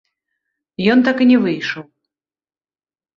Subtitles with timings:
[0.93, 1.83] Ён так і не выйшаў.